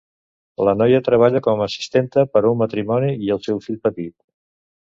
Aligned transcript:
La 0.67 0.71
noia 0.79 1.01
treballa 1.07 1.41
com 1.49 1.61
a 1.61 1.67
assistenta 1.73 2.25
per 2.37 2.43
a 2.47 2.49
un 2.55 2.59
matrimoni 2.65 3.15
i 3.29 3.33
el 3.37 3.47
seu 3.49 3.63
fill 3.67 3.81
petit. 3.89 4.15